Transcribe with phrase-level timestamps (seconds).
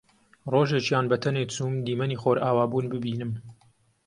[0.51, 3.31] ڕۆژێکیان بەتەنێ چووم دیمەنی خۆرئاوابوون ببینم